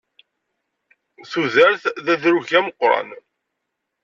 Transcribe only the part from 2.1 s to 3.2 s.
adrug ameqqran.